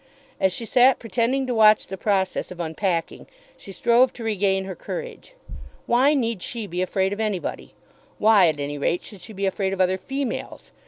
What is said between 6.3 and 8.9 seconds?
she be afraid of anybody? Why, at any